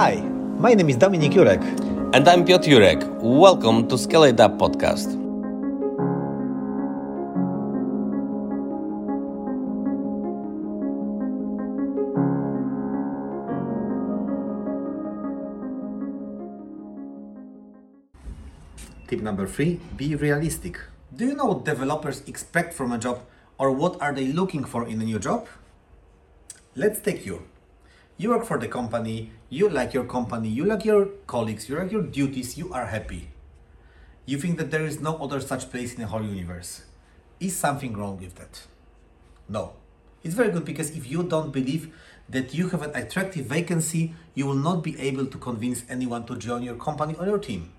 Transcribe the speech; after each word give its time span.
Hi, 0.00 0.16
my 0.56 0.72
name 0.72 0.88
is 0.88 0.96
Dominik 0.96 1.36
Jurek. 1.36 1.60
And 2.16 2.24
I'm 2.26 2.40
Piotr 2.48 2.72
Jurek. 2.72 3.04
Welcome 3.20 3.84
to 3.92 3.98
Scale 3.98 4.24
It 4.24 4.40
Up 4.40 4.56
podcast. 4.56 5.12
Tip 19.04 19.20
number 19.20 19.44
three 19.44 19.84
be 20.00 20.16
realistic. 20.16 20.80
Do 21.12 21.26
you 21.26 21.36
know 21.36 21.44
what 21.44 21.68
developers 21.68 22.24
expect 22.24 22.72
from 22.72 22.92
a 22.92 22.96
job 22.96 23.20
or 23.58 23.70
what 23.70 24.00
are 24.00 24.16
they 24.16 24.32
looking 24.32 24.64
for 24.64 24.88
in 24.88 25.02
a 25.02 25.04
new 25.04 25.18
job? 25.18 25.44
Let's 26.74 27.04
take 27.04 27.26
you. 27.26 27.49
You 28.20 28.28
work 28.28 28.44
for 28.44 28.58
the 28.58 28.68
company, 28.68 29.32
you 29.48 29.70
like 29.70 29.94
your 29.94 30.04
company, 30.04 30.50
you 30.50 30.66
like 30.66 30.84
your 30.84 31.06
colleagues, 31.26 31.70
you 31.70 31.78
like 31.78 31.90
your 31.90 32.02
duties, 32.02 32.58
you 32.58 32.70
are 32.70 32.84
happy. 32.84 33.30
You 34.26 34.36
think 34.36 34.58
that 34.58 34.70
there 34.70 34.84
is 34.84 35.00
no 35.00 35.16
other 35.16 35.40
such 35.40 35.70
place 35.70 35.94
in 35.94 36.02
the 36.02 36.06
whole 36.06 36.22
universe. 36.22 36.82
Is 37.40 37.56
something 37.56 37.96
wrong 37.96 38.18
with 38.18 38.34
that? 38.34 38.66
No. 39.48 39.72
It's 40.22 40.34
very 40.34 40.50
good 40.50 40.66
because 40.66 40.90
if 40.90 41.10
you 41.10 41.22
don't 41.22 41.50
believe 41.50 41.94
that 42.28 42.52
you 42.52 42.68
have 42.68 42.82
an 42.82 42.94
attractive 42.94 43.46
vacancy, 43.46 44.12
you 44.34 44.44
will 44.44 44.62
not 44.68 44.82
be 44.82 45.00
able 45.00 45.24
to 45.24 45.38
convince 45.38 45.84
anyone 45.88 46.26
to 46.26 46.36
join 46.36 46.62
your 46.62 46.76
company 46.76 47.14
or 47.18 47.24
your 47.24 47.38
team. 47.38 47.72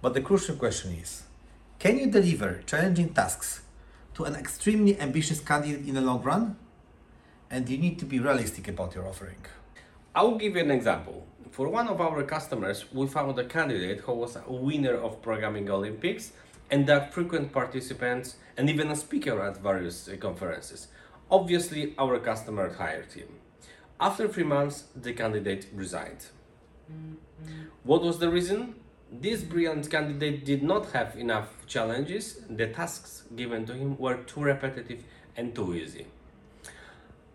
But 0.00 0.14
the 0.14 0.20
crucial 0.20 0.54
question 0.54 0.92
is 0.92 1.24
can 1.80 1.98
you 1.98 2.06
deliver 2.06 2.62
challenging 2.64 3.12
tasks 3.12 3.62
to 4.14 4.22
an 4.22 4.36
extremely 4.36 5.00
ambitious 5.00 5.40
candidate 5.40 5.84
in 5.84 5.94
the 5.96 6.00
long 6.00 6.22
run? 6.22 6.58
And 7.50 7.68
you 7.68 7.76
need 7.76 7.98
to 7.98 8.04
be 8.04 8.20
realistic 8.20 8.68
about 8.68 8.94
your 8.94 9.08
offering. 9.08 9.42
I'll 10.16 10.36
give 10.36 10.54
you 10.54 10.62
an 10.62 10.70
example. 10.70 11.26
For 11.50 11.68
one 11.68 11.88
of 11.88 12.00
our 12.00 12.22
customers, 12.22 12.84
we 12.92 13.08
found 13.08 13.36
a 13.36 13.44
candidate 13.44 13.98
who 14.02 14.12
was 14.12 14.36
a 14.36 14.44
winner 14.46 14.94
of 14.94 15.20
Programming 15.20 15.68
Olympics 15.68 16.30
and 16.70 16.88
a 16.88 17.08
frequent 17.08 17.50
participant 17.50 18.36
and 18.56 18.70
even 18.70 18.92
a 18.92 18.96
speaker 18.96 19.42
at 19.42 19.56
various 19.56 20.08
uh, 20.08 20.14
conferences. 20.16 20.86
Obviously, 21.32 21.94
our 21.98 22.20
customer 22.20 22.72
hired 22.74 23.12
him. 23.12 23.26
After 23.98 24.28
three 24.28 24.44
months, 24.44 24.84
the 24.94 25.12
candidate 25.12 25.66
resigned. 25.74 26.26
What 27.82 28.02
was 28.02 28.20
the 28.20 28.30
reason? 28.30 28.76
This 29.10 29.42
brilliant 29.42 29.90
candidate 29.90 30.44
did 30.44 30.62
not 30.62 30.92
have 30.92 31.16
enough 31.16 31.66
challenges. 31.66 32.40
The 32.48 32.68
tasks 32.68 33.24
given 33.34 33.66
to 33.66 33.74
him 33.74 33.98
were 33.98 34.18
too 34.18 34.42
repetitive 34.42 35.02
and 35.36 35.52
too 35.56 35.74
easy. 35.74 36.06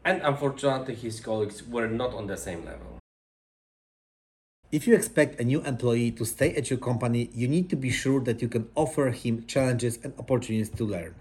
And 0.09 0.23
unfortunately, 0.23 0.95
his 0.95 1.19
colleagues 1.19 1.61
were 1.61 1.85
not 1.85 2.15
on 2.15 2.25
the 2.25 2.35
same 2.35 2.65
level. 2.65 2.97
If 4.71 4.87
you 4.87 4.95
expect 4.95 5.39
a 5.39 5.43
new 5.43 5.61
employee 5.61 6.09
to 6.13 6.25
stay 6.25 6.55
at 6.55 6.71
your 6.71 6.79
company, 6.79 7.29
you 7.31 7.47
need 7.47 7.69
to 7.69 7.75
be 7.75 7.91
sure 7.91 8.19
that 8.21 8.41
you 8.41 8.47
can 8.47 8.69
offer 8.73 9.11
him 9.11 9.45
challenges 9.45 9.99
and 10.03 10.15
opportunities 10.17 10.69
to 10.69 10.83
learn. 10.83 11.13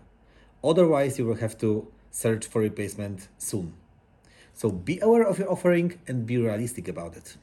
Otherwise, 0.64 1.18
you 1.18 1.26
will 1.26 1.34
have 1.34 1.58
to 1.58 1.86
search 2.10 2.46
for 2.46 2.62
replacement 2.62 3.28
soon. 3.36 3.74
So 4.54 4.70
be 4.70 4.98
aware 5.00 5.26
of 5.26 5.38
your 5.38 5.52
offering 5.52 6.00
and 6.08 6.24
be 6.24 6.38
realistic 6.38 6.88
about 6.88 7.14
it. 7.14 7.36